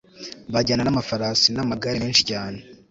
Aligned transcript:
bajyana 0.53 0.81
n'amafarasi 0.83 1.47
n'amagare 1.51 1.97
menshi 2.05 2.23
cyane 2.29 2.59